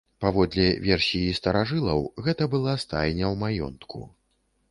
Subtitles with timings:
[0.23, 3.99] Паводле версіі старажылаў, гэта была стайня ў маёнтку.